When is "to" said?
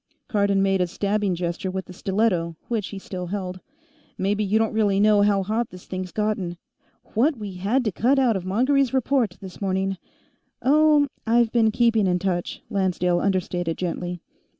7.85-7.91